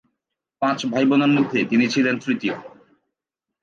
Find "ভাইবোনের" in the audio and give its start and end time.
0.85-1.31